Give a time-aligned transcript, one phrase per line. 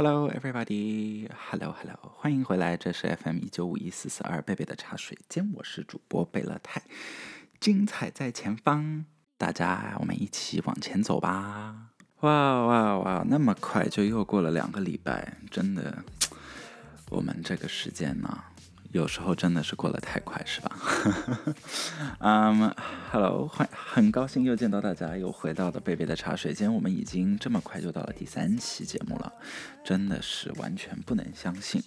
[0.00, 1.28] Hello, everybody.
[1.50, 1.98] Hello, hello.
[2.14, 6.80] 欢迎回来，这是 FM 一九五一四四二贝贝的茶水间，我是主播贝勒泰，
[7.58, 9.06] 精彩在前方，
[9.36, 11.88] 大家我们一起往前走吧。
[12.20, 13.24] 哇哇哇！
[13.28, 16.04] 那么快就又过了两个礼拜，真的，
[17.10, 18.44] 我们这个时间呢？
[18.90, 20.76] 有时候真的是过得太快，是吧？
[22.20, 22.74] 嗯
[23.10, 26.72] ，Hello，欢，很高兴又见到大家，又回到了贝贝的茶水间。
[26.72, 29.30] 我们已经这么快就到了第三期节目了，
[29.84, 31.82] 真的是完全不能相信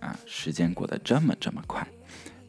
[0.00, 0.14] 啊！
[0.26, 1.86] 时间过得这么这么快，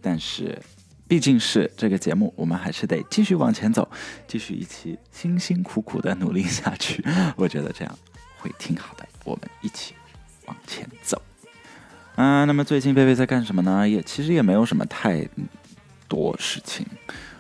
[0.02, 0.62] 但是
[1.08, 3.89] 毕竟是这个节目，我们还是得继续往前走，
[4.27, 7.02] 继续一起辛辛苦苦的努力下去。
[7.38, 8.00] 我觉得这样
[8.38, 9.95] 会挺好的，我们一起
[10.48, 11.22] 往前走。
[12.17, 13.87] 嗯，那么最近贝贝在干什么呢？
[13.87, 15.27] 也其实也没有什么太
[16.07, 16.85] 多事情。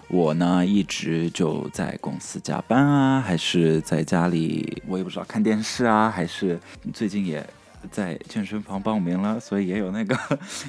[0.09, 6.59] 我呢一直就在公司加班啊，还是在家里，我也不知道看电视啊，还是
[6.93, 7.45] 最近也
[7.89, 10.13] 在健身房报名了，所以也有那个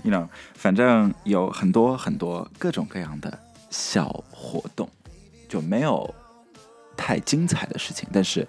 [0.05, 3.37] ，you know，反正有很多很多各种各样的
[3.71, 4.89] 小活动，
[5.49, 6.15] 就没有
[6.97, 8.47] 太精彩的事情，但是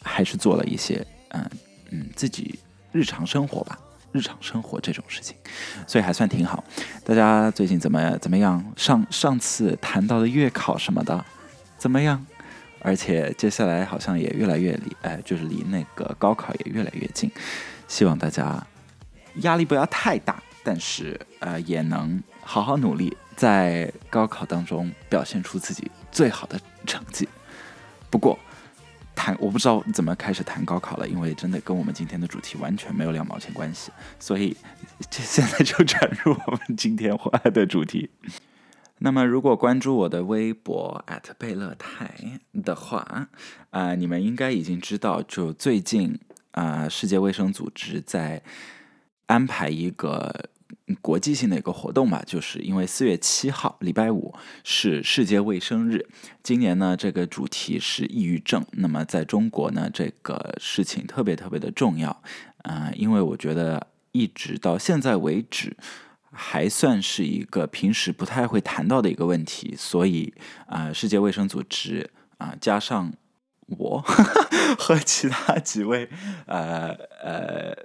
[0.00, 1.50] 还是做了一些，嗯
[1.90, 2.58] 嗯，自己
[2.92, 3.76] 日常生活吧。
[4.12, 5.34] 日常生活这种事情，
[5.86, 6.62] 所以还算挺好。
[7.04, 8.62] 大家最近怎么怎么样？
[8.76, 11.24] 上上次谈到的月考什么的
[11.78, 12.24] 怎么样？
[12.80, 17.30] 而且接下来好像也越来越离，哎，就是离那个高考也越来越近。
[17.88, 18.64] 希望大家
[19.36, 27.28] 压力不要太大，但是呃也能好好努力，在高考当中表现出自己最好的成绩。
[28.10, 28.38] 不过。
[29.14, 34.56] 谈我不知道怎么开始谈高考了，因为真的跟我们今天的主题完全没有两毛钱关系，所以
[35.10, 38.10] 这现在就转入我们今天话的主题。
[38.98, 41.04] 那么，如果关注我的微博
[41.38, 42.14] 贝乐泰
[42.62, 43.28] 的话，
[43.70, 46.18] 啊，你们应该已经知道，就最近
[46.52, 48.42] 啊，世界卫生组织在
[49.26, 50.50] 安排一个。
[51.00, 56.06] 国际性的一个活动吧，就是因为四月七号礼拜五是世界卫生日，
[56.42, 58.64] 今年呢这个主题是抑郁症。
[58.72, 62.22] 那么在中国呢，这个事情特别特别的重要
[62.58, 65.76] 啊，因为我觉得一直到现在为止，
[66.30, 70.32] 还算是一个平时不太会谈到的一个问题，所以
[70.66, 73.12] 啊，世界卫生组织啊，加上
[73.66, 74.04] 我
[74.78, 76.08] 和其他几位
[76.46, 76.90] 呃
[77.22, 77.76] 呃，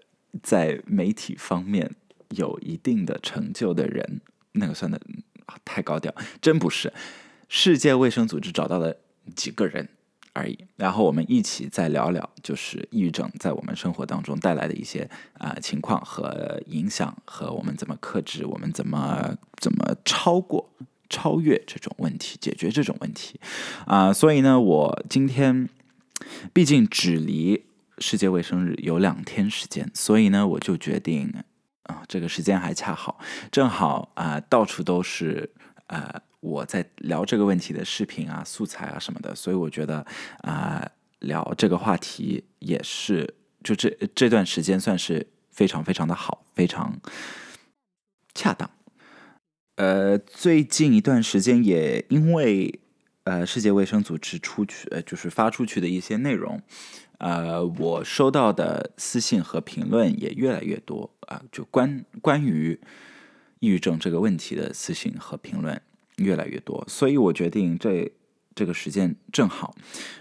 [0.44, 1.96] 在媒体方面。
[2.30, 4.22] 有一定的成就的人，
[4.54, 5.00] 那个算的
[5.64, 6.92] 太高调，真不是。
[7.50, 8.98] 世界卫生组织找到了
[9.34, 9.88] 几个人
[10.34, 20.70] 而已，然后我们一起再聊聊，就是抑郁症在我们生活当中带来的一些啊情况和影响，和我们怎么克制，我们怎么怎么超过、
[21.10, 23.40] 超越这种问题，解决这种问题
[23.86, 24.12] 啊。
[24.12, 25.70] 所以呢，我今天
[26.52, 27.64] 毕竟只离
[28.00, 31.34] 世界卫生日有两天时间，所以呢，我就决定。
[31.88, 33.20] 啊，这个时间还恰好，
[33.52, 35.50] 正好啊，到处都是
[35.88, 40.06] 呃我在聊这个问题的视频啊、素材啊什么的，所以我觉得
[40.42, 40.88] 啊，
[41.20, 47.00] 聊这个话题也是，就这这段时间算是非常非常的好，非常
[48.36, 48.70] 恰当。
[49.76, 52.80] 呃，最近一段时间也因为
[53.24, 56.62] 呃世界卫生组织出去，呃就是发出去的一些内容。
[57.20, 62.80] 呃，我收到的私信和评论也越来越多啊，就关关于
[63.60, 65.82] 抑郁症这个问题的私信和评论
[66.18, 68.12] 越来越多，所以我决定这
[68.54, 69.76] 这个时间正好，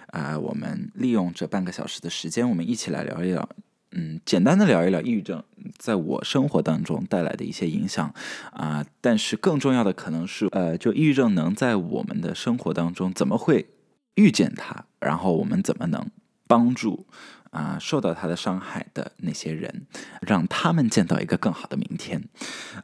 [0.06, 3.46] 啊，我们利用这半个小时的时间，我们一起来聊一聊，
[3.92, 5.42] 嗯，简单的聊一聊抑郁症
[5.76, 8.14] 在我生活当中带来的一些影响
[8.52, 13.66] 啊，但是更重要的可能是，呃，就抑郁症能在我们的生活当中怎么会
[14.14, 16.10] 遇见它，然后我们怎么能。
[16.46, 17.06] 帮助
[17.50, 19.86] 啊，受到他的伤害的那些人，
[20.20, 22.28] 让他们见到一个更好的明天，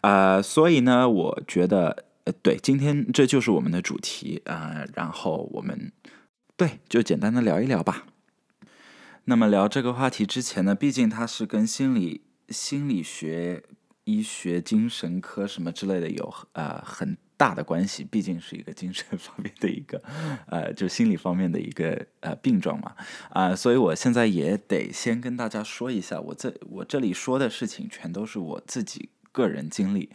[0.00, 5.93] 啊，所以呢，我觉得，呃，对，今天这就是我们的主题啊，然后我们
[6.56, 8.06] 对，就简单的聊一聊吧。
[9.25, 13.62] 那么聊这个话题之前呢，毕竟它是跟心理、心理学、
[14.05, 17.17] 医学、精神科什么之类的有啊很。
[17.43, 20.00] 大的关系毕竟是一个精神方面的一个，
[20.47, 22.94] 呃，就心理方面的一个呃病状嘛，
[23.31, 30.09] 啊，所以我现在也得先跟大家说一下，我这我这里说的事情全都是我自己个人经历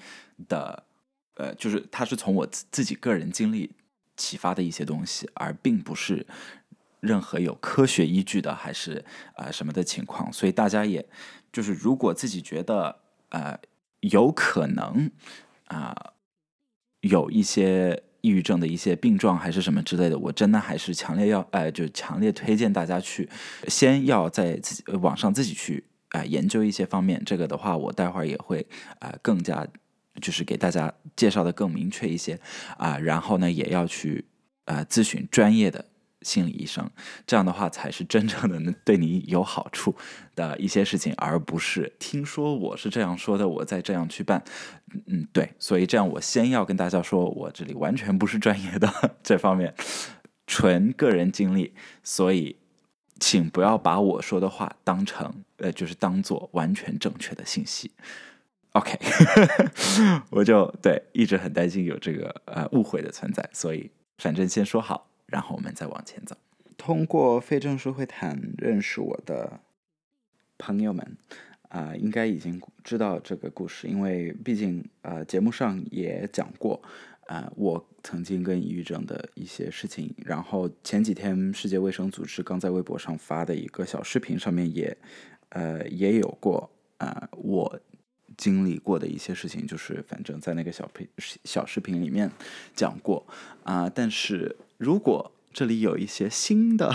[0.47, 0.85] 的，
[1.33, 3.71] 呃，就是它是从我自自己个人经历
[4.15, 6.25] 启发的一些东西，而并不是
[7.01, 9.03] 任何有科学依据的，还是
[9.35, 11.05] 啊什么的情况，所以大家也
[11.51, 12.99] 就是如果自己觉得
[13.31, 13.59] 呃
[13.99, 15.11] 有可能
[15.65, 16.13] 啊。
[17.01, 23.29] 有一些抑郁症的一些病状还是什么之类的，我真的还是强烈要，呃，就强烈推荐大家去，
[23.67, 27.21] 先要在自己网上自己去啊研究一些方面。
[27.25, 28.65] 这个的话，我待会儿也会
[28.99, 29.65] 啊更加
[30.21, 32.39] 就是给大家介绍的更明确一些
[32.77, 32.97] 啊。
[32.97, 34.25] 然后呢，也要去
[34.65, 35.85] 啊咨询专业的。
[36.21, 36.89] 心理医生，
[37.25, 39.95] 这样的话才是真正的能对你有好处
[40.35, 44.43] 的一些事情，而不是听说我是这样说的，我再这样去办。
[45.05, 49.73] 嗯，对，所以这样我先要跟大家说，我这里完全不是专业的这方面，
[50.47, 51.73] 纯个人经历，
[52.03, 52.57] 所以
[53.19, 57.91] 请不要把我说的话当成呃，就是当做完全正确的信息。
[58.73, 58.97] OK，
[60.29, 65.07] 我就对一直很担心有这个呃误会的存在，所以反正先说好。
[65.27, 66.35] 然后我们再往前走。
[66.77, 69.59] 通过非正式会谈认识我的
[70.57, 71.17] 朋友们，
[71.69, 76.81] 啊，应该已经知道这个故事，因为毕竟呃节目上也讲过，
[77.25, 80.13] 啊，我曾经跟抑郁症的一些事情。
[80.23, 84.95] 然后前几天世界卫生组织刚在微博上发的一个小视频上面也，
[85.49, 86.69] 呃，也有过
[86.99, 87.79] 啊我
[88.37, 91.05] 经历过的一些事情，就是反正在那个小频
[91.43, 92.31] 小视频里面
[92.73, 93.27] 讲过
[93.63, 94.55] 啊，但是。
[94.79, 96.93] 如果这里有一些新的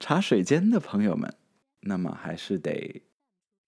[0.00, 1.34] 茶水间的朋友们，
[1.80, 3.02] 那么还是得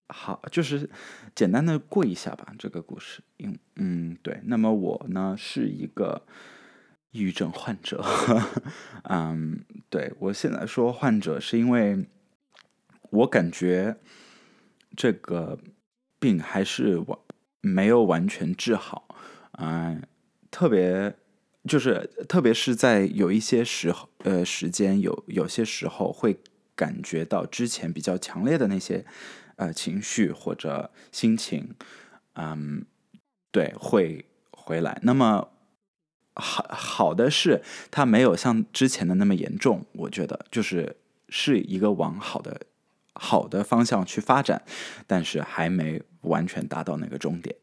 [0.07, 0.89] 好，就是
[1.35, 2.55] 简单的过一下吧。
[2.57, 4.39] 这个故事，嗯嗯，对。
[4.45, 6.25] 那么我呢是一个
[7.11, 8.03] 抑郁症患者，
[9.05, 12.07] 嗯，对我现在说患者是因为
[13.11, 13.95] 我感觉
[14.97, 15.59] 这个
[16.19, 17.17] 病还是完
[17.61, 19.07] 没有完全治好，
[19.53, 20.03] 嗯，
[20.51, 21.15] 特别。
[21.67, 26.39] 就是，特别是在有一些时候，呃，时间有有些时候会
[26.73, 29.05] 感觉到之前比较强烈的那些，
[29.57, 31.75] 呃，情绪或者心情，
[32.35, 32.85] 嗯，
[33.51, 34.99] 对，会回来。
[35.03, 35.49] 那么
[36.33, 37.61] 好好的是，
[37.91, 40.95] 它没有像之前的那么严重，我觉得就是
[41.27, 42.61] 是一个往好的。
[43.19, 44.63] 好的方向去发展，
[45.05, 47.53] 但是还没完全达到那个终点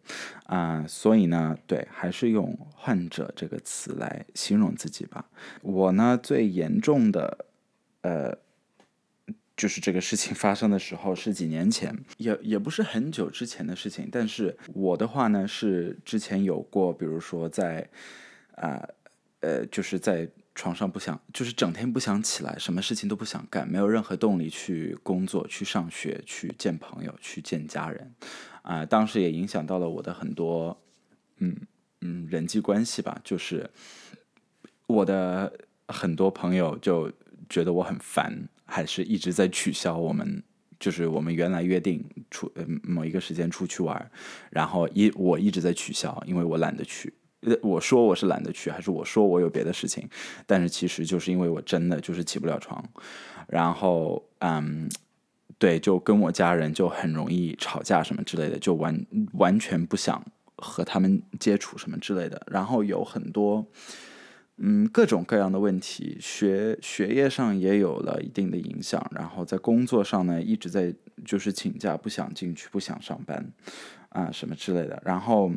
[0.45, 5.25] 啊，所以呢，对，还是用患者这个词来形容自己吧。
[5.63, 7.47] 我呢，最严重的，
[8.03, 8.37] 呃，
[9.57, 14.09] 就是这个事情发生的时候是几年前，也也不是很久之前的事情。
[14.13, 17.89] 但是我的话呢，是之前有过，比如说在，
[18.57, 18.87] 啊，
[19.41, 20.29] 呃，就是在。
[20.57, 28.15] 床上不想，就是整天不想起来，什么事情都不想干，没有任何动力去工作、去上学、去见朋友、去见家人，
[28.63, 30.81] 啊，当时也影响到了我的很多，
[31.41, 31.55] 嗯
[32.01, 33.21] 嗯，人际关系吧。
[33.23, 33.71] 就是
[34.87, 35.53] 我的
[35.89, 37.13] 很多朋友就
[37.51, 40.43] 觉得我很烦，还是一直在取消我们，
[40.81, 42.51] 就是我们原来约定出
[42.83, 44.11] 某一个时间出去玩，
[44.51, 47.13] 然后一我一直在取消，因为我懒得去。
[47.63, 50.09] 我说我是懒得去，还是我说我有别的事情？
[50.47, 52.85] 但是其实就是因为我真的就是起不了床，
[53.47, 54.89] 然后嗯，
[55.59, 60.25] 对，就跟我家人就很容易吵架什么之类的，就完完全不想
[60.57, 62.43] 和他们接触什么之类的。
[62.51, 63.65] 然后有很多
[64.57, 70.93] 嗯各种各样的问题，学学业上也有了一定的影响，然后在工作上呢一直在
[71.25, 73.53] 就是请假，不想进去，不想上班
[74.09, 75.53] 啊什么之类的，然后。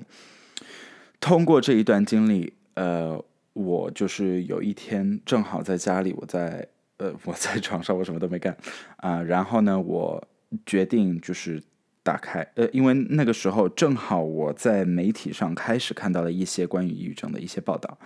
[1.20, 3.24] 通过这一段经历，呃，
[3.54, 6.68] 我就是有一天正好在家里，我在
[6.98, 8.56] 呃我在床上，我什么都没干
[8.98, 9.22] 啊。
[9.22, 10.28] 然后呢，我
[10.66, 11.62] 决定就是
[12.04, 17.98] 打开，呃，因为那个时候正好我在媒体上开始看到了一些关于抑郁症的一些报道，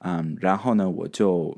[0.00, 1.56] 嗯，然后呢，我就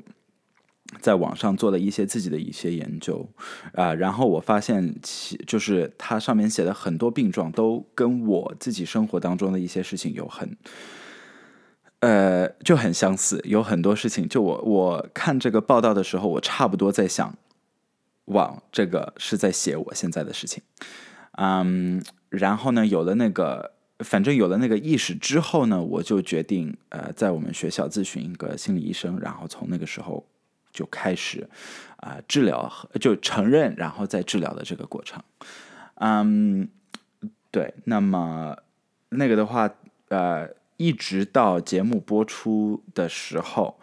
[1.01, 3.27] 在网上做了一些自己的一些研究
[3.73, 10.55] 啊，然后我发现其就是它上面写的很多病状都跟我自己生活当中的一些事情有很。
[12.01, 14.27] 呃，就很相似，有很多事情。
[14.29, 17.35] 就我我看这个报道的时候，我差不多在想，
[18.25, 20.63] 哇，这个是在写我现在的事情。
[21.33, 30.25] 嗯，然后呢，有了那个，反正有了那个意识之后呢，我就决定，呃，在我们学校咨询一个心理医生，然后从那个时候
[30.71, 31.49] 就开始
[31.97, 35.21] 啊治疗，就承认，然后再治疗的这个过程。
[35.95, 36.69] 嗯，
[37.51, 38.55] 对，那么
[39.09, 39.69] 那个的话，
[40.07, 40.47] 呃。
[40.79, 43.77] 一直到节目播出的时候，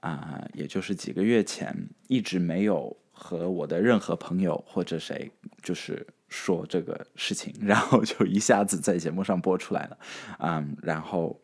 [0.00, 5.30] 啊，也就是几个月前，一直没有和我的任何朋友或者谁
[5.62, 9.98] 就是说这个事情， 然后就一下子在节目上播出来了，
[10.40, 11.40] 嗯，然后，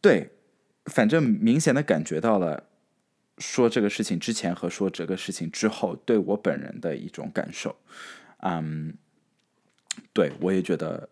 [0.00, 0.30] 对，
[0.86, 2.64] 反正明显的感觉到了
[3.36, 7.76] 说这个事情之前和说这个事情之后对我本人的一种感受，
[8.38, 8.96] 嗯，
[10.14, 11.10] 对我也觉得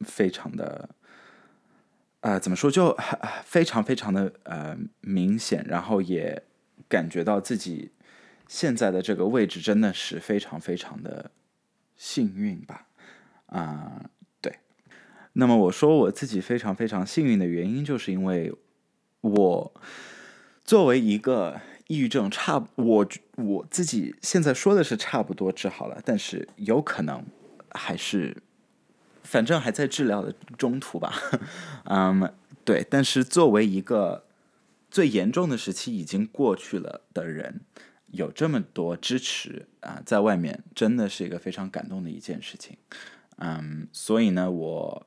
[0.00, 0.90] 非常的。
[2.22, 2.96] 呃，怎么说就
[3.44, 6.42] 非常非常的呃明显，然后也
[6.88, 7.90] 感觉到自己
[8.46, 11.32] 现在的这个位置真的是非常非常的
[11.96, 12.86] 幸运吧，
[13.46, 14.08] 啊，
[14.40, 14.56] 对。
[15.32, 18.54] 那么我说我自己非常非常幸运的原因，就是因为
[19.20, 19.74] 我
[20.64, 27.24] 作为一个抑郁症差，我我自己现在说的是差不多治好了，但是有可能
[27.70, 28.36] 还是，
[29.22, 31.12] 反正还在治疗的中途吧，
[31.84, 32.32] 嗯，
[32.64, 32.86] 对。
[32.88, 34.24] 但是作为一个
[34.90, 37.60] 最严重的时期已经过去了的人。
[38.12, 42.76] 有这么多支持啊，在外面真的是一个非常感动的一件事情，
[43.38, 45.06] 嗯，所以呢，我，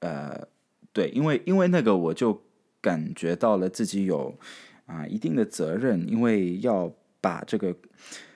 [0.00, 0.46] 呃，
[0.92, 2.42] 对，因为因为那个我就
[2.82, 4.38] 感觉到了自己有
[4.84, 7.74] 啊一定的责任，因为要把这个，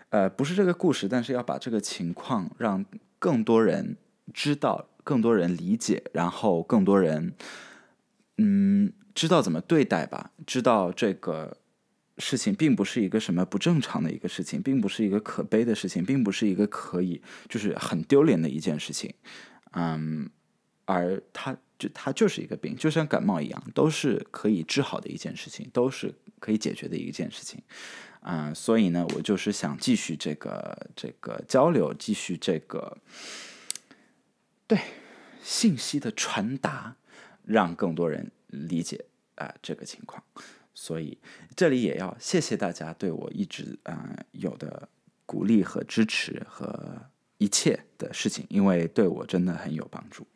[0.08, 2.82] 呃，不是这个故事，但是要把这个情况让
[3.18, 3.98] 更多人
[4.32, 7.34] 知道，更多人理解，然后更多人，
[8.38, 11.58] 嗯，知道怎么对待吧，知道这个。
[12.18, 19.12] 事情并不是一个什么不正常的一个事情，并不是一个可悲的事情，并不是一个可以就是很丢脸的一件事情，
[19.72, 20.30] 嗯，
[20.84, 27.60] 而它就它就是一个病，就像感冒一样，都是可以治好的一件事情，都是可以解决的一件事情，
[28.20, 32.96] 啊，所以呢，我就是想继续这个这个交流，继续这个
[34.66, 34.78] 对
[35.42, 36.96] 信息的传达，
[37.44, 39.04] 让更多人理解
[39.34, 40.22] 啊这个情况。
[40.74, 41.18] 所以，
[41.54, 44.88] 这里也要谢谢大家对我一直啊有的
[45.24, 47.06] 鼓励和支持和
[47.38, 50.26] 一切的事情，因为对我真的很有帮助。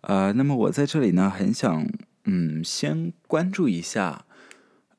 [0.00, 1.86] 呃，那么我在这里呢，很想
[2.24, 4.24] 嗯先关注一下，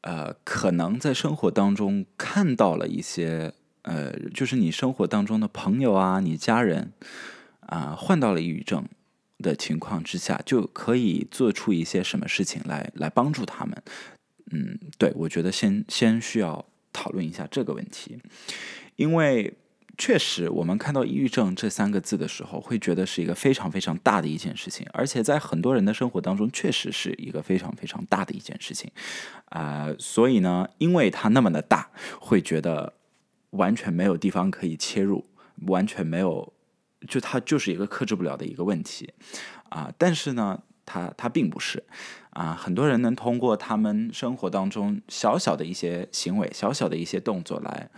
[0.01, 6.93] 呃，可能在生活当中看到了一些呃，就是你生活当中的朋友啊，你家人
[7.67, 8.85] 啊患到了抑郁症。
[9.39, 13.83] 的情况之下，就可以做出一些什么事情来来帮助他们。
[14.51, 18.17] 嗯，对，我觉得先先需要讨论一下这个问题，
[18.95, 19.53] 因为
[19.97, 28.89] 确实我们看到抑郁症这三个字的时候，会觉得是一个非常非常大的一件事情，而且在很多人的生活当中，确实是一个非常非常大的一件事情
[29.49, 29.93] 啊。
[29.99, 31.89] 所以呢，因为它那么的大，
[32.21, 32.93] 会觉得
[33.49, 35.25] 完全没有地方可以切入，
[35.65, 36.52] 完全没有。
[37.07, 39.13] 就它就是一个克制不了的一个问题，
[39.69, 41.83] 啊，但是呢，它它并不是，
[42.31, 47.89] 啊，很多人能通过他们生活当中小小的一些行为、小小的一些动作来，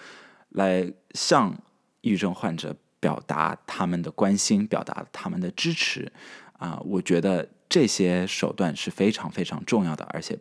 [0.49, 1.55] 来向
[2.01, 6.11] 抑郁症患者表达他们的关心，表达他们的支持，
[6.53, 10.37] 啊，我觉得这些手段是非常非常重要的，而且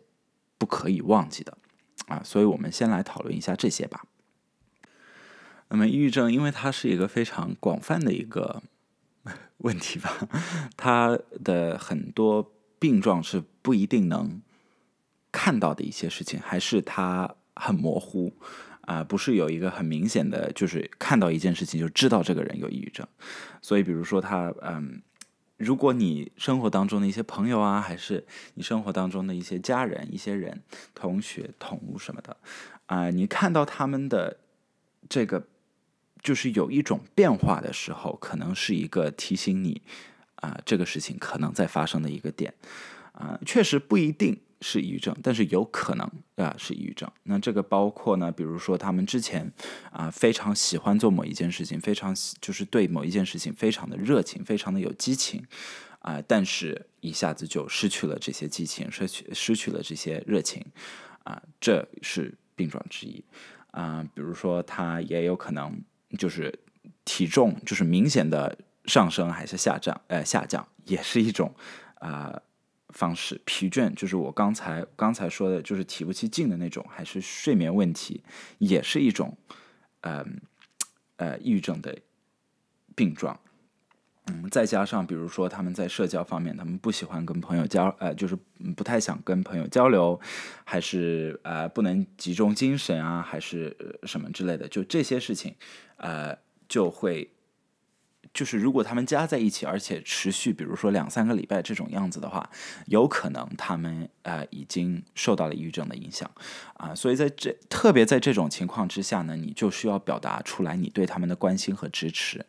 [0.57, 1.57] 不可以忘记的，
[2.07, 4.05] 啊，所以我们先来讨论一下这些吧。
[5.69, 8.61] 那么，抑郁症因为它是一个非常广泛的一个
[9.57, 10.15] 问题吧，
[10.77, 14.41] 它的很多病状是不一定能
[15.31, 18.31] 看到的一些事情，还是它很模糊
[18.81, 23.05] 啊，不是有一个很明显的，就是看到一件事情就知道这个人有抑郁症。
[23.59, 25.01] 所以，比如说他，嗯，
[25.57, 30.61] 如果你生活当中的一些朋友啊，还是你生活当中的一些家人、一些人、
[30.93, 32.37] 同学、同物什么的
[32.85, 34.37] 啊，你看到他们的
[35.09, 35.47] 这个。
[36.25, 39.79] 就是有一种变化的时候，可能是一个提醒你
[40.37, 42.51] 啊，这个事情可能在发生的一个点
[43.11, 47.07] 啊，确实不一定是抑郁症，但是有可能啊是抑郁症。
[47.25, 49.53] 那这个包括呢，比如说他们之前
[49.91, 55.45] 啊非常喜欢做某一件事情，非常就是对某一件事情非常的热情，非常的有激情
[55.99, 60.65] 啊，但是一下子就失去了这些激情，失去失去了这些热情
[61.23, 63.23] 啊，这是病状之一
[63.69, 64.03] 啊。
[64.15, 65.79] 比如说他也有可能。
[66.17, 66.57] 就是
[67.03, 69.99] 体重就是明显的上升还是下降？
[70.07, 71.53] 呃，下降也是一种
[71.95, 72.41] 啊
[72.89, 73.41] 方式。
[73.45, 78.23] 疲倦就是我刚才刚才说的，就是提不起劲的那种，还是睡眠问题，
[78.59, 79.37] 也是一种
[80.01, 80.25] 呃
[81.17, 81.97] 呃抑郁症的
[82.95, 83.39] 病状。
[84.27, 88.35] 嗯，再加上比如说他们在社交方面，他们不喜欢跟朋友交，呃，就是
[88.75, 90.19] 不太想跟朋友交流，
[90.63, 95.53] 还是呃不能集中精神啊，还是什么之类的，就这些事情，
[95.97, 96.35] 呃，
[96.67, 97.29] 就会
[98.33, 102.49] 就是如果他们加在一起，而且持续，比如说两三个礼拜这种样子的话，
[102.87, 106.27] 有可能他们呃已经受到了抑郁症的影响
[106.77, 112.43] 啊，所以在这特别在这种情况之下呢，你就需要表达出来你对他们的关心和支持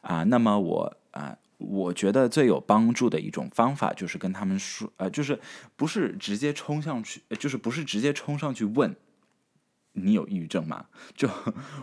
[0.00, 0.96] 啊，那么我。
[1.12, 5.38] 啊，我觉得最有帮助的一种方法就是跟他们说，呃，就是
[5.76, 8.94] 不是直接冲上去，就是不是直接冲上去问
[9.92, 10.86] 你有抑郁症吗？
[11.14, 11.28] 就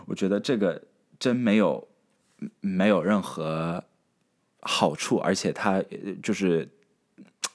[0.06, 0.84] 我觉得这个
[1.18, 1.88] 真没有
[2.60, 3.84] 没有任何
[4.60, 5.82] 好处，而且他
[6.22, 6.68] 就是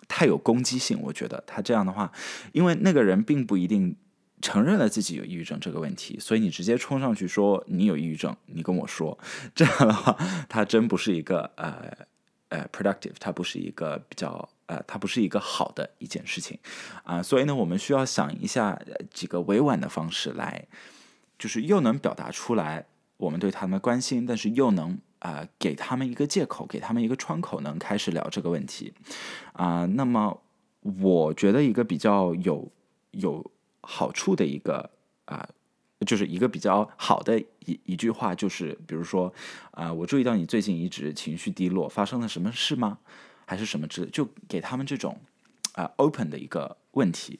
[0.07, 0.99] 太有攻击性。
[1.01, 2.11] 我觉得他这样的话，
[2.53, 3.95] 因为那个人并不一定
[4.41, 9.17] 承认了自己有抑郁症这个问题，所以你直接冲上去说你有抑郁症，你跟我说，
[9.55, 10.15] 这样的话，
[10.47, 11.91] 它真不是一个呃
[12.49, 16.59] 呃 productive，它不是一个比较呃，它不是一个好的一件事情
[17.03, 17.23] 啊。
[17.23, 18.79] 所以呢，我们需要想一下
[19.11, 20.67] 几个委婉的方式来，
[21.39, 22.85] 就是又能表达出来
[23.17, 28.93] 我们对他们的关心，但是又能啊给他们一个借口，给他们一个窗口，能开始聊这个问题
[29.53, 29.85] 啊。
[29.85, 30.41] 那么，
[30.81, 32.71] 我觉得一个比较有
[33.11, 33.51] 有。
[33.85, 34.89] 好处的一个
[35.25, 35.47] 啊，
[36.05, 39.33] 就是一个比较好的一一句话，就是比如说
[39.71, 42.97] 啊，我注意到你最近一直情绪低落，发生了什么事吗？
[43.45, 45.19] 还是什么之，就给他们这种
[45.73, 47.39] 啊 open 的一个问题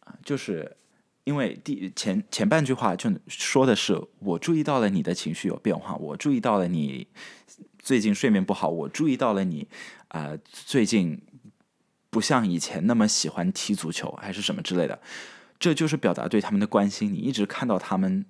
[0.00, 0.76] 啊，就是
[1.24, 7.06] 因为第前前半句话就说的是我注意到了你的情绪有变化，我注意到了你
[7.78, 9.66] 最近睡眠不好，我注意到了你
[10.08, 11.18] 啊最近
[12.10, 15.00] 不像以前那么喜欢踢足球，还是什么之类的。
[15.60, 18.24] 这就是表达对他们的关心，你一直看到他们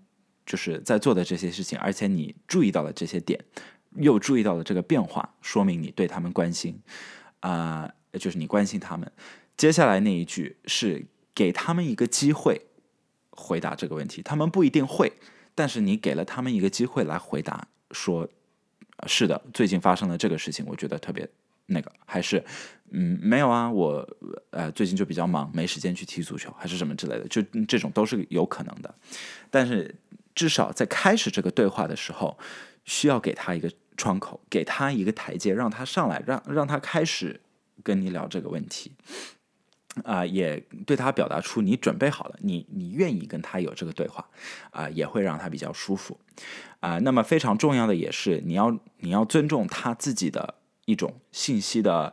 [0.45, 3.43] 就是在做的这些事情，而且你注意到了这些点，
[3.97, 6.83] 又注意到了这个变化，说明你对他们关心，
[7.39, 9.11] 啊，就是你关心他们。
[9.57, 12.61] 接下来那一句是给他们一个机会
[13.31, 15.13] 回答这个问题，他们不一定会，
[15.55, 18.29] 但是你给了他们一个机会来回答，说
[19.07, 21.29] 是的，最近发生了这个事情，我觉得特别。
[21.71, 22.45] 那个还是，
[22.91, 24.07] 嗯，没有啊，我
[24.51, 28.93] 呃最近就比较忙，没时间去踢足球，还是什么之类的，就这种都是有可能的。
[29.51, 29.95] 但是
[30.35, 32.37] 至少在开始这个对话的时候，
[32.85, 37.41] 需要给他一个窗口，给他一个台阶，让他上来，让让他开始
[37.85, 38.93] 跟你聊这个问题。
[40.05, 44.29] 啊，也对他表达出你准备好了，你你愿意跟他有这个对话，
[44.71, 46.19] 啊，也会让他比较舒服。
[46.81, 50.57] 啊，那么非常重要的也是，你要你要尊重他自己的。
[50.91, 52.13] 一种信息的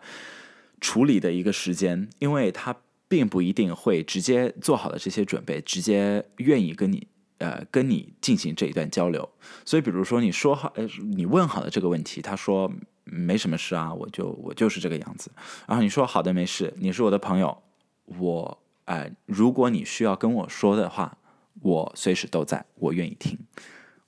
[0.80, 2.76] 处理的一个时间，因为他
[3.08, 7.08] 并不一定会直接做好了这些准备，直接愿意跟你
[7.40, 9.28] 呃跟你进行这一段交流。
[9.66, 12.72] 所以，比如说你说好，呃，你问好了这个问题，他说
[13.06, 15.32] 没什么事啊，我就我就是这个样子。
[15.66, 17.64] 然后你说好的，没事，你是我的朋友，
[18.06, 21.18] 我哎，如果你需要跟我说的话，
[21.62, 23.40] 我随时都在，我愿意听。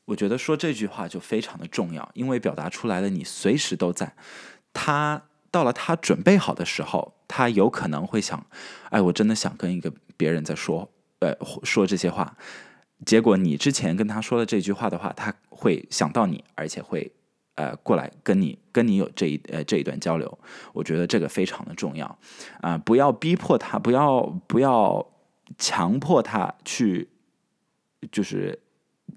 [0.06, 4.16] 我觉得说这句话就非常的重要，因为表达出来了，你随时都在。
[4.82, 8.46] 他到了他准备好的时候，他有可能会想
[8.90, 10.90] ：“哎，我真的想跟一个别人在说，
[11.20, 12.38] 呃，说这些话。”
[13.06, 17.12] 结果你之前跟他说了这句话的话，他会想到你，而且会
[17.56, 20.40] 呃过来跟你跟你有这一呃这一段交流。
[20.72, 22.18] 我觉得这个非常的重要
[22.62, 22.78] 啊！
[22.78, 25.06] 不要逼迫他，不要不要
[25.58, 27.10] 强迫他去，
[28.10, 28.60] 就是。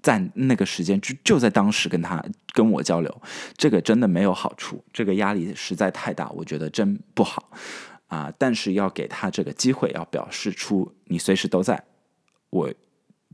[0.03, 2.21] 在那个时间就就在当时跟他
[2.53, 3.21] 跟我交流，
[3.55, 7.49] 这个真的没有好处，这个压力实在太大，我觉得真不好
[8.07, 8.31] 啊！
[8.37, 11.81] 但是要给他这个机会，要表示出你随时都在，
[12.49, 12.71] 我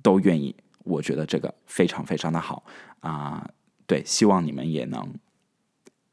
[0.03, 2.63] 都愿意，我觉得这个非常非常的好
[2.99, 3.49] 啊！
[3.87, 5.15] 对，希望你们也能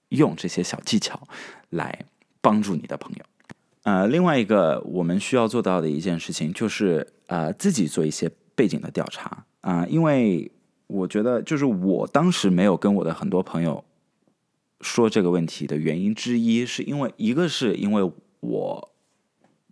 [0.09, 1.29] 用这些小技巧
[1.69, 2.07] 来
[2.41, 3.25] 帮助你的朋友。
[3.83, 9.45] 呃，另外一个我们需要做到的一件事情就是呃，自己做一些背景的调查。
[9.67, 10.49] 啊，因为
[10.87, 13.83] 我觉得，就是我当时没有跟我的很多朋友
[14.81, 18.93] 说这个问题的原因之一，是因为一个是因为我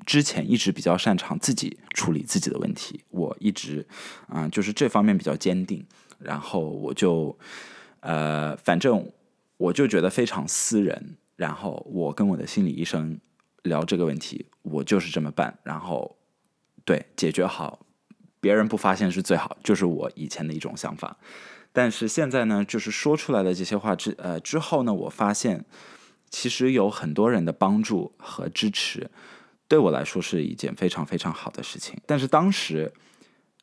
[0.04, 3.86] 之前一直比较擅长自己处理自己的问题，我一直
[4.26, 5.86] 啊，就是这方面比较坚定，
[6.18, 7.38] 然后我就
[8.00, 9.08] 呃，反正
[9.56, 13.20] 我就觉得非常私人，然后我跟我的心理医生
[13.62, 16.16] 聊这个问题，我就是这么办，然后
[16.84, 17.86] 对解决好。
[18.44, 21.16] 别人不发现是最好，就是我以前的一种想法。
[21.72, 25.64] 但是现在呢，就是说出来的这些话之呃之后呢，我发现
[26.28, 29.10] 其实有很多人的帮助和支持，
[29.66, 31.98] 对我来说是一件非常非常好的事情。
[32.04, 32.92] 但是当时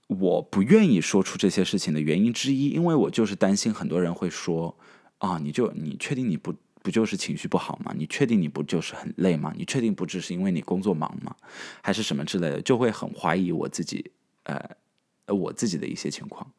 [0.07, 4.75] 我不愿意说出这些事情的原因之一，因为我就是担心很多人会说
[5.19, 7.93] 啊，你就你确定你不不就是情绪不好吗？
[7.95, 9.53] 你确定你不就是很累吗？
[9.55, 11.35] 你确定不只是因为你工作忙吗？
[11.83, 12.61] 还是什么之类的？
[12.61, 14.11] 就会很怀疑我自己。
[14.43, 16.51] 呃，我自己的一些情况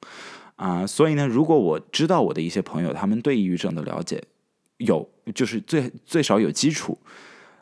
[0.57, 4.23] 啊，所以呢，如果我知道我的一些朋友他们对抑郁症的了解
[4.79, 6.99] 有，就是最最少有基础，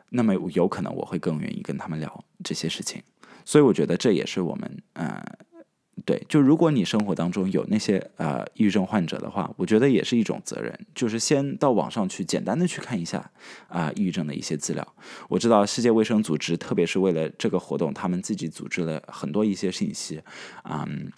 [0.09, 3.01] 那么有可能我会更愿意跟他们聊这些事情。
[3.45, 5.23] 所以我觉得这也是我们呃。
[6.03, 13.29] 对，就如果你生活当中有那些呃抑郁症患者的话，我觉得也是一种责任，就是先到网上去简单的去看一下
[13.67, 14.95] 啊抑郁症的一些资料。
[15.29, 20.19] 我知道世界卫生组织特别是为了这个活动，他们自己组织了很多一些信息，
[20.63, 21.11] 嗯，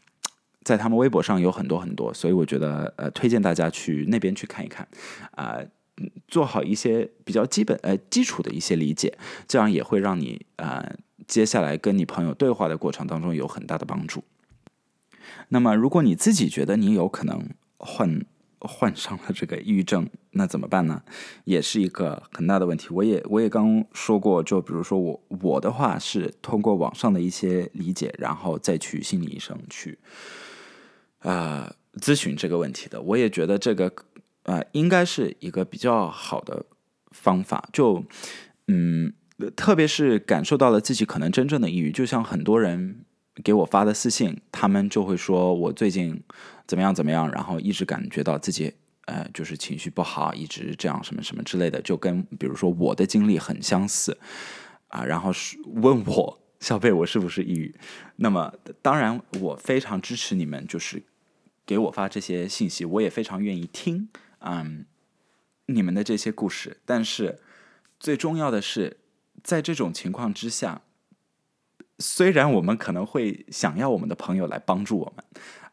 [0.63, 4.86] 在他们微博上有很多很多，所以我觉得呃推荐大家去那边去看一看，
[5.31, 5.59] 啊，
[6.27, 10.93] 做好一些比较基本呃基础的一些理解，这样也会让你呃
[11.25, 14.21] 接下来跟你朋友对话的过程当中有很大的帮助。
[15.49, 18.25] 那么，如果你自己觉得你有可能患
[18.59, 21.03] 患上了这个抑郁症，那怎么办呢？
[21.43, 22.88] 也是一个很大的问题。
[22.91, 29.99] 我也我也刚说过，就比如说我我的话是通过网上的一些理解，然后再去心理医生去
[31.19, 33.01] 啊咨询这个问题的。
[33.01, 33.91] 我也觉得这个
[34.43, 36.65] 呃应该是一个比较好的
[37.12, 37.67] 方法。
[37.73, 38.05] 就
[38.69, 39.12] 嗯，
[39.57, 43.02] 特别是感受到了自己可能真正的抑郁，就像很多人。
[43.41, 46.21] 给我发的私信，他们就会说我最近
[46.67, 48.71] 怎么样怎么样，然后一直感觉到自己
[49.05, 54.15] 呃就是情绪不好，一直这样什么什么之类的，就跟比如说我的经历很相似
[54.89, 57.73] 啊，然后是问我小贝我是不是抑郁？
[58.17, 61.01] 那么当然我非常支持你们，就是
[61.65, 64.09] 给我发这些信息，我也非常愿意听
[64.41, 64.85] 嗯
[65.65, 67.39] 你们的这些故事，但是
[67.99, 68.97] 最重要的是
[69.41, 70.83] 在这种情况之下。
[71.99, 75.23] 虽然我们可能会想要我们的朋友来帮助我们，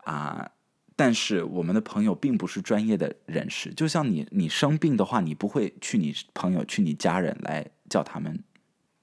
[0.05, 0.51] 啊，
[0.95, 3.73] 但是我们的朋友并不是专业的人士。
[3.73, 8.45] 就像你，你生病的话，你不会去你朋友、去你家人来叫他们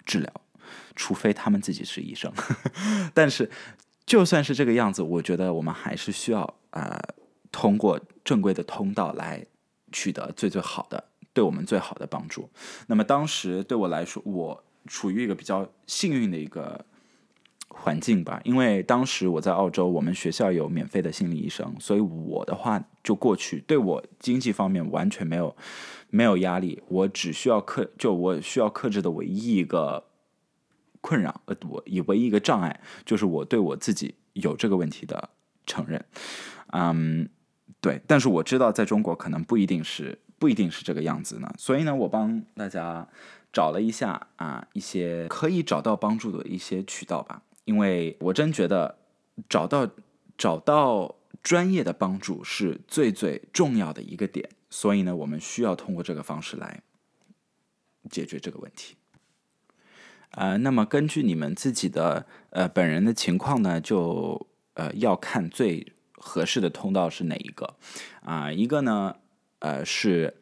[0.06, 0.32] 治疗，
[0.96, 2.32] 除非他们自己是医生。
[3.16, 3.50] 但是，
[4.06, 7.02] 就算是这个样子，我觉得我们还是需要啊，
[7.52, 9.44] 通过正规的通道来
[9.92, 11.04] 取得最最好的、
[11.34, 12.48] 对我们最好的帮助。
[12.86, 16.86] 那么当时对我来说，我处于一个比较幸运的一个。
[17.70, 25.56] 环境吧，因为当时我在澳洲，我们学校有免费的心理医生，所以我的话就过去，对我经济方面完全没有
[26.10, 30.06] 没有压力，我只需要克，就我需要克制的唯一一个
[31.02, 35.30] 困扰，呃，我以唯一一个障碍就是我对我自己有这个问题的
[35.66, 36.04] 承认，
[36.74, 37.30] 嗯，
[37.80, 43.08] 对，但是我知道在中国可能不一定是不一定是这个样子呢，所以呢，我帮大家
[43.54, 47.44] 找了一下啊一些可以找到帮助的一些渠道吧。
[47.68, 48.98] 因为我真觉得
[49.50, 49.90] 找到
[50.38, 56.82] 找到专业的帮助是最最重要的一个点，所以呢，我们需要通过这个方式来
[58.10, 58.96] 解决这个问题。
[60.32, 67.76] 呃，那么根据你们自己的呃本人的情况呢，就呃要看最合适的通道是哪一个
[68.22, 68.50] 啊？
[68.50, 69.18] 一个呢，
[69.60, 70.38] 呃是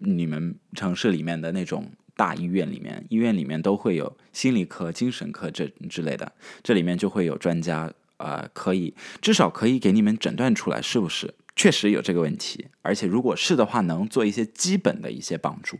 [0.00, 1.90] 你们城市里面的那种。
[2.16, 15.76] 大医院里面，医院里面都会有心理科、精神科这之类的，这里面就会有专家，呃，可以至少可以给你们诊断出来是不是确实有这个问题，而且如果是的话，能做一些基本的一些帮助，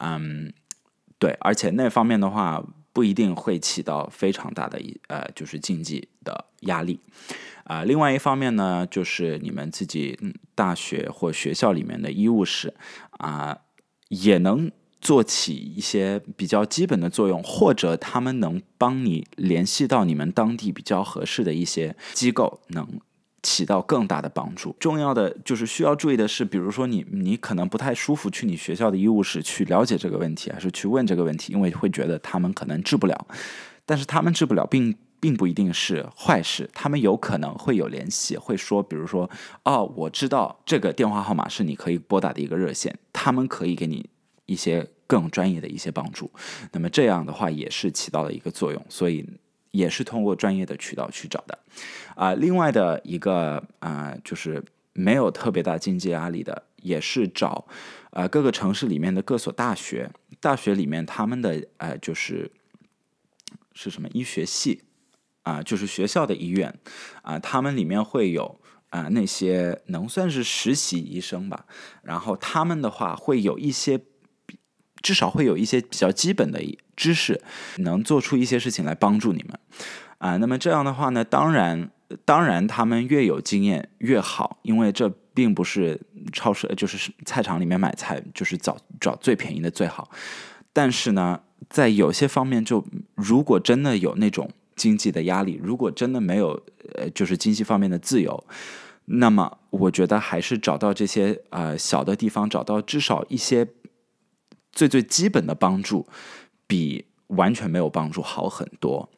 [0.00, 0.52] 嗯，
[1.18, 2.62] 对，而且那方面的话
[2.92, 7.00] 不一定会起到非常大的一呃，就是经济的压力，
[7.64, 10.18] 啊，另外一方面呢，就是你们自己
[10.54, 12.74] 大学或学校里面的医务室
[13.12, 13.60] 啊，
[14.08, 14.70] 也能。
[15.00, 22.86] 做起一些比较基本的作用，或者他们能帮你联系到你们当地比较合适的一些机构，能
[23.42, 24.76] 起到更大的帮助。
[24.78, 33.26] 重要的就是需要注意的是，比如说你你可能不太舒服去你学校的医务室去了解这个问题，还是去问这个问题，因为会觉得他们可能治不了。
[33.86, 39.28] 但是他们治不了，并并不一定是坏事，他们有可能会有联系，会说，比如说，
[39.64, 44.10] 哦，我知道这个电话号码是你可以拨打的一个热线，他们可以给你。
[44.50, 46.28] 一些更专业的一些帮助，
[46.72, 49.24] 那么这样的话也是起到了一个作用，所以
[49.70, 51.56] 也是通过专业的渠道去找的。
[52.16, 54.60] 啊，另外的一个啊，就是
[54.92, 57.64] 没有特别大经济压力的，也是找
[58.10, 60.10] 啊各个城市里面的各所大学，
[60.40, 62.50] 大学里面他们的呃就是
[63.72, 64.82] 是什么医学系
[65.44, 66.76] 啊，就是学校的医院
[67.22, 68.58] 啊，他们里面会有。
[68.90, 71.64] 啊，那些能算是实习医生吧，
[72.02, 74.00] 然后他们的话会有一些。
[75.02, 76.60] 至少会有一些比较基本的
[76.94, 77.40] 知识，
[77.78, 79.58] 能做出一些事情来帮助你们
[80.18, 80.36] 啊。
[80.36, 81.90] 那么这样的话呢，当然，
[82.24, 85.98] 当然他们越有经验越好，因为这并不是
[86.32, 90.10] 超市，就是菜场里面买菜，就是找找最便宜的最好。
[90.72, 92.84] 但是呢，在有些方面，就
[93.14, 96.62] 如果真的有那种经济的压力，如果真的没有
[96.96, 98.44] 呃，就是经济方面的自由，
[99.06, 103.66] 那么我觉得还是找到这些呃小的地方，找到至少一些。
[104.72, 106.06] 最最基本的帮助，
[106.66, 109.08] 比完全没有帮助好很多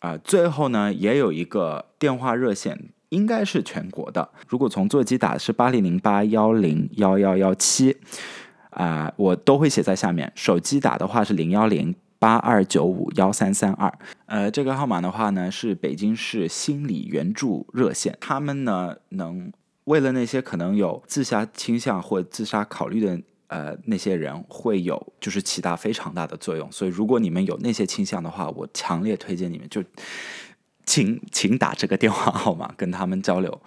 [0.00, 0.16] 啊！
[0.18, 4.30] 最后呢，也有一个电话热线，应该是全国的。
[4.48, 7.96] 如果从座机打是八零零八幺零幺幺幺七
[8.70, 10.32] 啊，我都会写在下面。
[10.34, 13.92] 手机打的话是零幺零八二九五幺三三二。
[14.26, 19.52] 呃，这个号码的话呢，是北京市心理援助热线，他们呢能
[19.84, 23.20] 为了那些可能有自杀倾向或自杀考虑的。
[23.52, 29.84] 呃，那些人会有就是起到非常大的作用，所以如果你们有那些倾向的话，我强烈推荐你们就
[30.86, 33.60] 请请打这个电话号码跟他们交流。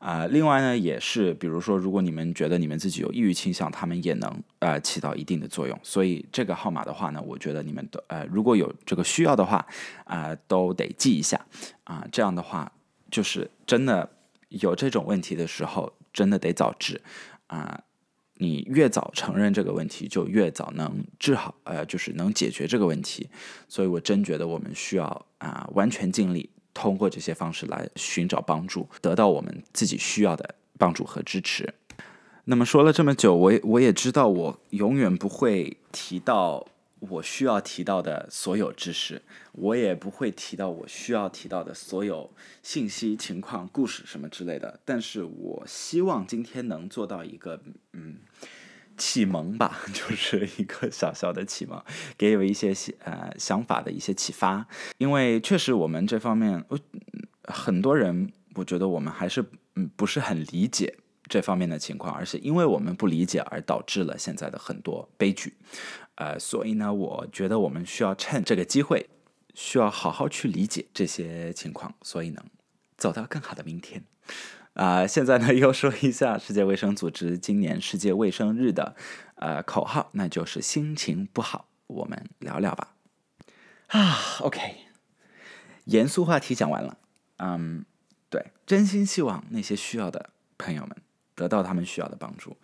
[0.00, 5.78] 啊，另外呢，也是，比如说，如果你们觉得你们自己有抑郁倾向，他们也能呃起到一定的作用。
[5.84, 9.64] 所以这个号码的话呢，我觉得你们都呃如果有这个需要的话，
[10.04, 11.40] 啊，都得记一下
[11.84, 12.04] 啊。
[12.10, 12.72] 这样的话，
[13.08, 14.08] 就是真的
[14.48, 17.00] 有这种问题的时候，真的得早治
[17.46, 17.80] 啊。
[18.38, 23.28] 你越早承认这个问题，就越早能治好，呃，就是能解决这个问题。
[23.68, 26.48] 所以我真觉得我们需要啊，完全尽力。
[26.74, 31.74] 通过这些方式来寻找帮助，得到我们自己需要的帮助和支持。
[32.44, 36.64] 那么说了这么久，我我也知道，我永远不会提到
[37.00, 42.32] 我需要提到的所有知识，我也不会提到我需要提到的所有
[42.62, 44.80] 信息、情况、故事什么之类的。
[44.84, 48.16] 但是我希望今天能做到一个，嗯。
[49.00, 51.80] 启蒙吧， 就是一个小小的启蒙，
[52.16, 54.66] 给我一些呃想法的一些启发。
[54.96, 56.64] 因为确实我们这方面，
[57.44, 59.44] 很多人，我觉得我们还是
[59.76, 60.96] 嗯不是很理解
[61.28, 65.54] 这方面的情况，而且因为我们不理解而导致了现在的很多悲剧。
[66.18, 69.08] 呃，所以呢，我觉得我们需要趁这个机会，
[69.54, 72.44] 需要好好去理解这些情况，所以能
[72.96, 74.02] 走到更好的明天。
[74.74, 78.96] 啊，现在呢又说一下世界卫生组织今年世界卫生日的
[79.36, 82.96] 呃口号，那就是心情不好，我们聊聊吧。
[83.86, 84.60] 啊，OK，
[85.84, 86.98] 严肃话题讲完了。
[87.36, 87.84] 嗯，
[88.28, 90.96] 对，真心希望那些需要的朋友们
[91.36, 92.56] 得到他们需要的帮助。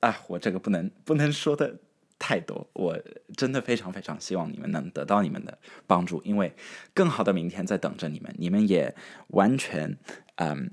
[0.00, 1.78] 啊，我这个不能不能说的
[2.18, 2.98] 太多，我
[3.36, 6.54] 真的非常非常希望你们能得到你们的帮助，因为
[6.92, 8.94] 更好的明天在等着你们，你们也
[9.28, 9.98] 完全
[10.36, 10.70] 嗯。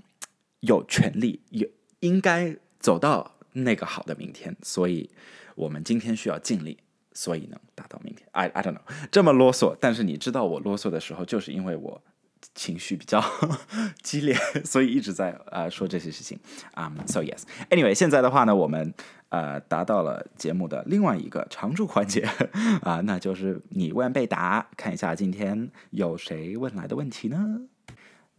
[0.64, 1.68] 有权利，有
[2.02, 5.10] 应该走到那个好的明天，所以
[5.56, 6.78] 我们今天需要尽力，
[7.14, 8.30] 所以能达到明天。
[8.32, 12.04] I I don't know，这么啰嗦，但是你知道我啰嗦的时候，就是因为我
[12.56, 13.24] 情绪比较
[14.02, 14.36] 激烈，
[14.66, 16.40] 所以一直在呃说这些事情。
[16.74, 18.94] 啊，So yes，Anyway，现在的话呢，我们
[19.30, 22.28] 呃达到了节目的另外一个常驻环节
[22.84, 27.62] 啊，那就是你问被答，看一下今天有谁问来的问题呢？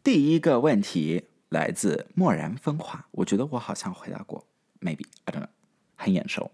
[0.03, 1.25] 第一个问题。
[1.53, 4.47] 来自漠然风华，我觉得我好像回答过
[4.81, 5.49] ，maybe I don't know，
[5.97, 6.51] 很眼熟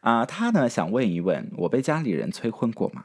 [0.00, 0.26] 啊。
[0.26, 3.04] 他呢想问一问，我被家里人催婚过吗？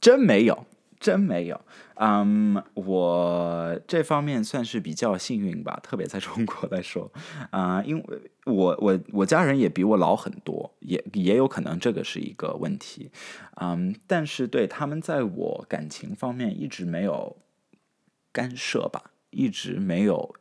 [0.00, 0.64] 真没有，
[1.02, 1.60] 真没有。
[1.96, 7.12] 嗯，我这方面算是比较幸运吧，特别在中国来说
[7.50, 13.10] 啊，因为我我我家人也比我老很多，也也有可能这个是一个问题。
[13.60, 17.36] 嗯，但是对他们在我感情方面一直没有
[18.32, 19.10] 干涉吧。
[19.34, 20.34] 一直没有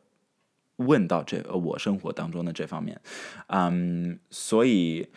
[0.75, 2.99] 问到这我生活当中的这方面，
[3.47, 5.07] 嗯，所以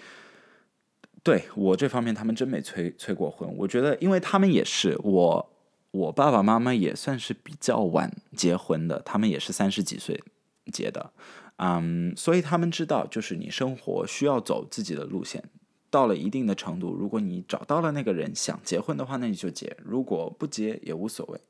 [1.25, 3.53] 对我这方面他们真没催催过婚。
[3.57, 5.51] 我觉得，因为他们也是我，
[5.91, 10.23] 我爸爸妈妈也算是比较晚结婚的，他们也是三十几岁
[10.71, 11.11] 结的，
[11.57, 15.43] 嗯，所以他们知道，就是你生活需要走自己的路线，
[15.91, 21.41] 到了一定的程度，如果你找到了那个人想结婚的话，那你就结；如果不结也无所谓。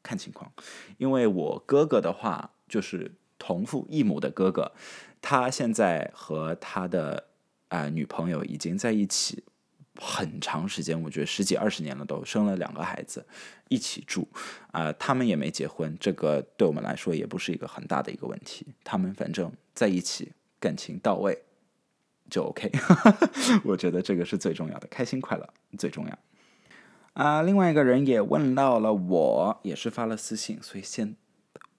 [0.00, 0.50] 看情况，
[0.96, 4.72] 因为我哥哥的话就是同父异母的哥哥，
[5.20, 7.27] 他现在和他的
[7.68, 9.42] 啊女朋友已经在一起
[10.00, 13.26] 很长时间，我觉得十几二十年了，都生了两个孩子，
[13.68, 14.28] 一起住。
[14.70, 21.42] 啊，他们也没结婚，这个对我们来说也不是一个很大的一个问题，他们反正在一起，感情到位
[22.30, 22.70] 就 OK，
[23.64, 26.18] 我觉得这个是最重要的，开心快乐最重要。
[27.14, 31.16] 啊，另外一个人也问到了我，也是发了私信，所以先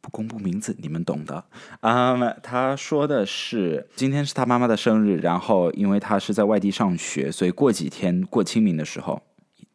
[0.02, 1.44] 不公布名字，你们懂的。
[1.82, 9.22] 啊，他说的是今天是他妈妈的生日，然后因为他是在外地上学，所以过几天过清明的时候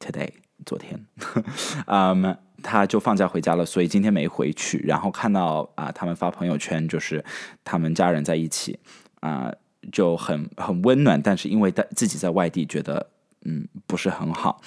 [0.00, 0.30] ，today
[0.64, 1.04] 昨天，
[1.86, 4.78] 嗯，他就放假回家了，所以今天没回去。
[4.86, 7.22] 然后看到啊，他们发朋友圈，就是
[7.62, 8.78] 他们家人在一起，
[9.20, 9.52] 啊，
[9.92, 11.20] 就很很温暖。
[11.20, 13.10] 但是因为在自己在外地，觉得
[13.44, 14.62] 嗯不是很好。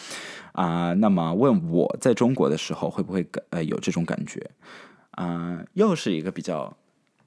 [0.52, 4.40] 啊，那么问我在中国的时候会不会感呃有这种感觉？
[5.18, 6.76] 嗯，又是一个比较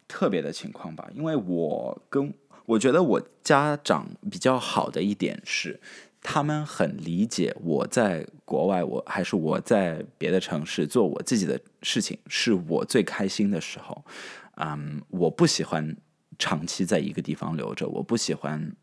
[0.09, 1.09] 特别的情况吧。
[1.15, 2.35] 因为我跟
[2.67, 5.81] 我觉得我家长比较好的一点是，
[6.21, 14.05] 他们很理解我在国外，我还是我在别的城市做我自己的事情，是我最开心的时候。
[14.57, 15.97] 嗯，我不喜欢
[16.39, 18.75] 长期在一个地方留着，我不喜欢。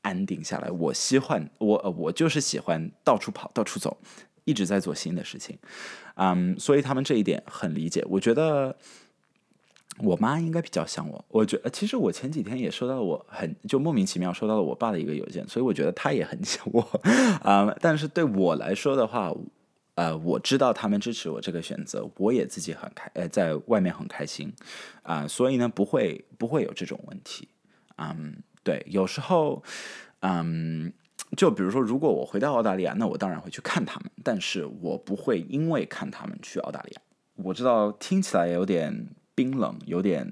[0.00, 3.96] 安定下来，我喜欢我，我就是喜欢到处跑，到处走，
[4.44, 5.58] 一直在做新的事情，
[6.14, 8.04] 嗯，所以他们这一点很理解。
[8.08, 8.76] 我觉得
[9.98, 16.80] 我妈应该比较像我，我觉得其实我前几天也收到了，我很就莫名其妙收到了我爸的一个邮件，所以我觉得他也很像我
[17.42, 17.74] 啊。
[17.80, 19.32] 但是对我来说的话，
[19.94, 24.52] 呃，我知道他们支持我这个选择，我也自己很开，呃，在外面很开心
[25.02, 27.46] 啊，所以呢，不会不会有这种问题。
[27.96, 29.62] 嗯，对，有时候，
[30.20, 30.92] 嗯，
[31.36, 37.02] 就比如说，如果我回到澳大利亚，那我当然会去看他们，但是我不会因为看他们去澳大利亚。
[37.36, 40.26] 我知道听起来有点冰冷，有点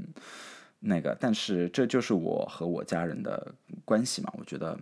[0.81, 4.33] 那个，但是这就是我和我家人的关系嘛。
[4.39, 4.79] 我觉得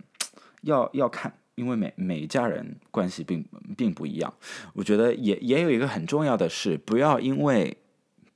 [0.61, 1.33] 要要看。
[1.55, 3.45] 因为每每家人关系并
[3.77, 4.33] 并不一样，
[4.73, 7.77] 我觉得也也有一个很重要的是，不要因为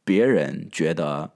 [0.03, 1.31] 别人觉得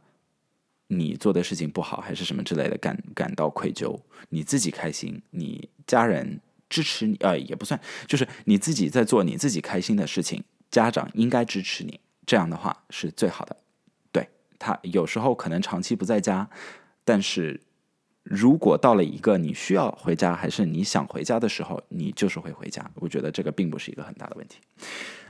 [0.89, 3.99] 你做的事情不好，还是什么之类的感感到愧疚。
[4.30, 13.56] 你自己开心，你家人支持你，呃，也不算，就是你自己在做你自己开心的事情，家长应该支持你，这样的话是最好的。
[14.12, 14.28] 对
[14.60, 16.49] 他有时候可能长期不在家，
[17.04, 17.62] 但是。
[18.23, 22.91] 如果到了一个你需要回家还是你想回家的时候，你就是会回家。
[22.95, 24.60] 我觉得这个并不是一个很大的问题。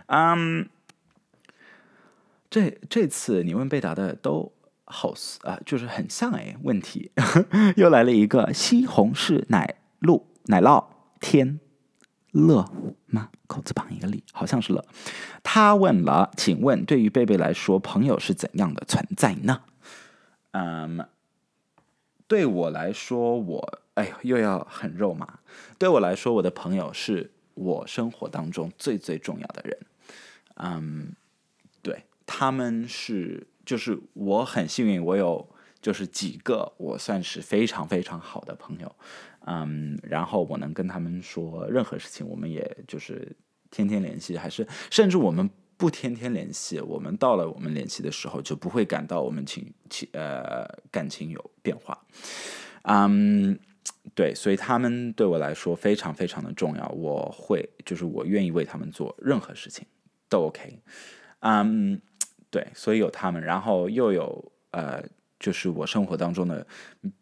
[0.08, 0.68] 嗯，
[2.50, 4.52] 这这次你问贝达的都
[4.92, 6.56] 好啊，就是很像哎。
[6.64, 7.12] 问题
[7.78, 10.84] 又来了一个西红柿奶露奶酪
[11.20, 11.60] 天
[12.32, 12.66] 乐
[13.06, 13.30] 吗？
[13.48, 14.84] 口字旁一个立，好像是乐。
[15.44, 19.62] 他问了，请问对于贝贝来说，朋友是怎样的存在呢？
[20.52, 21.06] 嗯。
[22.28, 25.40] 对我来说，我哎呦又要很肉麻。
[25.80, 29.78] 对我来说，我的朋友是我生活当中最最重要的人。
[30.58, 31.16] 嗯，
[31.82, 35.48] 对他们是就是我很幸运，我有
[35.80, 38.96] 就是几个我算是非常非常好的朋友。
[39.46, 43.36] 嗯，然后我能跟他们说任何事情，我们也就是
[43.70, 45.48] 天天联系，还是甚至我们。
[45.80, 51.98] 不天天联系，我们到了我们联系的时候，就不会感到我们情情呃感情有变化。
[52.82, 53.58] 嗯，
[54.14, 56.86] 对，所以他们对我来说非常非常的重要。
[56.90, 59.86] 我会就是我愿意为他们做任何事情
[60.28, 60.82] 都 OK。
[61.40, 62.02] 嗯，
[62.50, 65.04] 对，所以有他们，然后又有呃，
[65.40, 66.66] 就是我生活当中的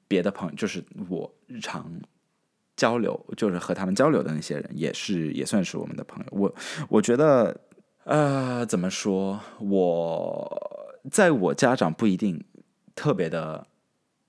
[0.08, 1.92] 别的朋友，就是我日常
[2.76, 6.26] 交流，就是和他们交流的那些人，也是也算是我们的朋友。
[6.32, 6.56] 我
[6.90, 7.56] 我觉得。
[8.10, 9.38] 呃，怎么说？
[9.60, 12.42] 我在我家长不一定
[12.96, 13.68] 特别的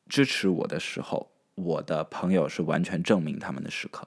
[0.08, 4.04] 支持我的时候，我的朋友是完全证明他们的时刻。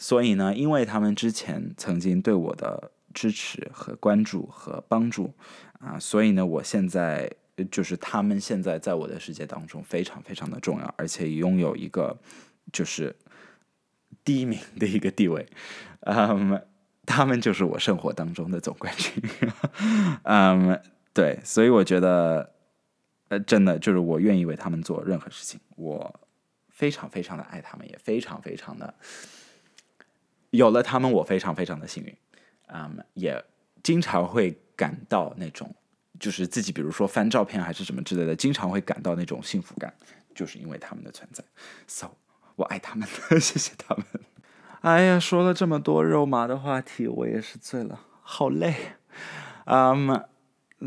[0.00, 5.32] 所以呢，因为他们之前曾经对我的支持和关注和帮助
[5.80, 7.30] 啊，所以呢，我现在
[7.70, 12.18] 就是他们现在在我的世界当中非常非常的重要，而且拥有一个
[12.72, 13.14] 就是
[14.24, 15.46] 第一名的一个地位，
[16.00, 16.60] 嗯。
[17.06, 19.12] 他们就是我生活当中的总冠军，
[20.22, 20.80] 嗯，
[21.12, 22.54] 对，所以我觉得，
[23.28, 26.18] 呃，真的就是我愿意为他们做任何事情，我
[26.70, 28.94] 非常非常的爱他们，也非常非常的
[30.48, 32.16] 有了他们，我非常非常的幸运，
[32.68, 33.44] 嗯，也
[33.82, 35.74] 经常会感到那种，
[36.18, 39.92] 就是自己比如说翻照片还是什么之类的，经常会感到那种幸福感，
[40.34, 41.42] 就是因为他们的存在
[41.86, 42.08] ，so
[42.56, 43.08] 我爱他们，
[43.40, 44.04] 谢谢他们。
[44.82, 48.74] 哎呀，说了这么多肉麻的话题，我也是醉了，好累。
[49.64, 50.22] 嗯，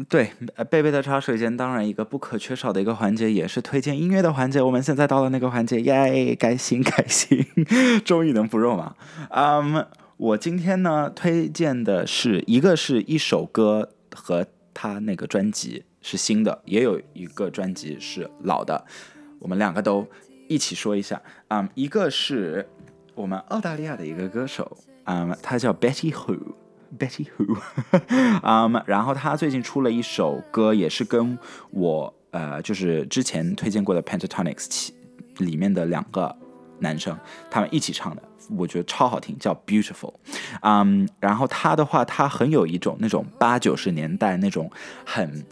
[0.08, 0.32] 对，
[0.69, 4.62] 贝贝的茶水间当然一个不可缺少的一个环节，也是推荐音乐的环节。
[4.62, 7.43] 我们现在到了那个环节，耶，开心开心，
[8.06, 8.95] 终于能不肉麻。
[9.30, 18.86] 嗯，我今天呢推荐的是一个是一首歌和他那个专辑是新的，也有一个专辑是老的，
[19.39, 20.08] 我们两个都
[20.47, 21.21] 一起说一下。
[21.49, 22.67] 嗯，一个是。
[23.15, 27.58] 我们澳大利亚的一个歌手，嗯，他叫 Betty Who，Betty Who，
[28.45, 31.36] 嗯，然后他最近出了一首歌，也是跟
[31.71, 34.89] 我呃，就是之前推荐过的 Pentatonix
[35.39, 36.38] 里面的两个
[36.79, 37.17] 男生
[37.49, 38.21] 他们一起唱的，
[38.57, 40.13] 我觉得超好听，叫 Beautiful，
[40.61, 44.69] 嗯，然后他的话，他很有一种那种八九十年代那种
[45.05, 45.45] 很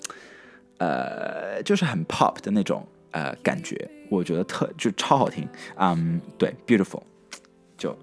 [0.77, 7.01] 呃，就是很 pop 的那种呃感觉，我觉得特就超好听，嗯，对，Beautiful。
[7.77, 7.93] 就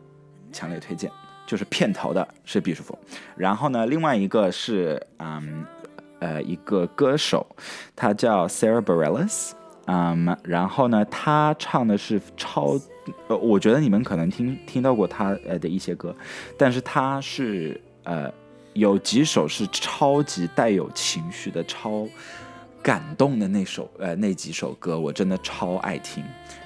[0.53, 1.11] 强烈推荐，
[1.47, 2.97] 就是片头的是 Beautiful，
[3.37, 5.65] 然后呢，另外一个是嗯
[6.21, 7.47] 呃一个歌手，
[7.97, 9.53] 他叫 Sarah Bareilles，
[9.87, 12.79] 嗯，然后呢，他唱的是超，
[13.29, 16.15] 呃，我觉得你们可能听听到过他呃的一些歌，
[16.57, 18.33] 但是他是呃
[18.75, 22.07] 有几首是超级带有情绪的，超
[22.83, 26.25] 感动的那首呃那几首歌，我真的超爱听。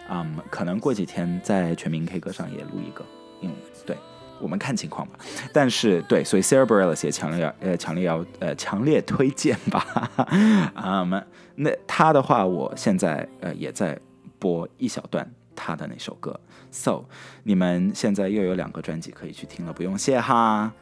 [0.08, 3.04] 嗯，可能过几天在全民 K 歌上也录一个，
[3.42, 3.50] 嗯，
[3.84, 3.96] 对，
[4.40, 5.18] 我们看情况吧。
[5.52, 10.10] 但是对，所以 Sarah b a r e l l s 也强烈要呃强烈要呃强烈推荐吧。
[10.76, 11.26] 嗯，
[11.56, 13.98] 那他的话，我现在呃也在
[14.38, 16.38] 播一小段他的那首歌。
[16.70, 17.06] So，
[17.42, 20.72] 你们现在又有两个专辑可以去听了，不用谢哈。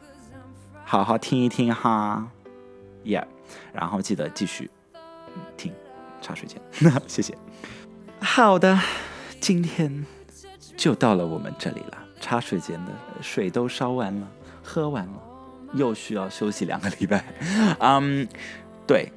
[0.83, 2.29] 好好听一听哈
[3.03, 3.25] ，Yeah，
[3.73, 4.69] 然后记得继续
[5.57, 5.73] 听
[6.21, 6.61] 茶水间，
[7.07, 7.35] 谢谢。
[8.19, 8.79] 好的，
[9.39, 10.05] 今天
[10.77, 14.27] 就到了我们这里了，茶水间的水都烧完了，
[14.61, 15.13] 喝完了，
[15.73, 17.25] 又需要休息两个礼拜。
[17.79, 18.27] 嗯，
[18.85, 19.11] 对。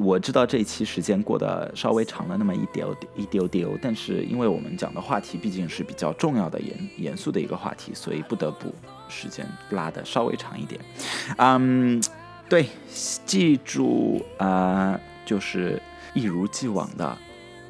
[0.00, 8.74] 我知道这一期时间过得稍微长了那么一丢一丢丢，但是因为我们讲的话题毕竟是比较重要的严严肃的一个话题，所以不得不
[9.08, 10.80] 时间拉的稍微长一点。
[11.38, 12.02] 嗯，
[12.48, 12.66] 对，
[13.24, 15.80] 记住啊，就是
[16.14, 17.16] 一如既往的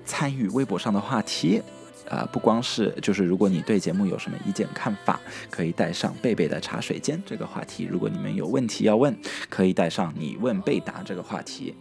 [0.04, 1.62] 参与微博上的话题。
[2.10, 9.16] 啊，不光是就是如果你对节目有什么意见看法，可以带上贝贝的茶水间这个话题；如果你们有问题要问，
[9.48, 11.74] 可以带上你问贝答这个话题。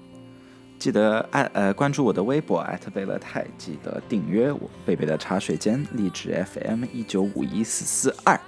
[0.81, 8.39] 记得爱呃关注我的微博艾特贝勒泰，记得订阅我贝贝的茶水间励志 FM 一九五一四四二，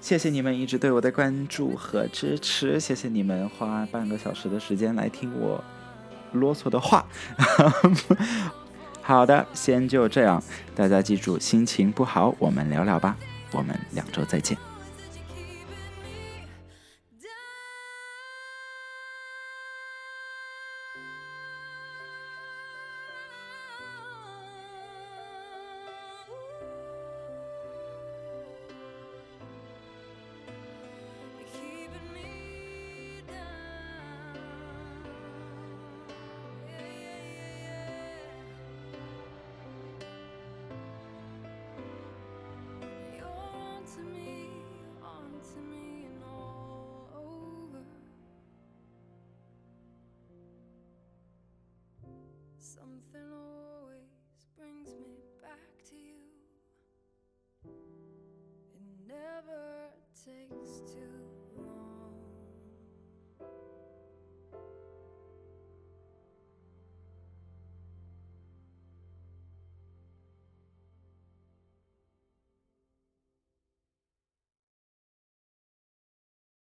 [0.00, 5.62] 谢谢你们一直对我的关注和支持，谢谢你们花半个小时的时间来听我
[6.32, 7.06] 啰嗦的话。
[9.00, 10.42] 好的，先就这样，
[10.74, 13.16] 大家记住心情不好我们聊聊吧，
[13.52, 14.71] 我们两周再见。